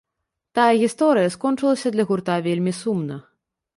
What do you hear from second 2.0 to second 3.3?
гурта вельмі сумна.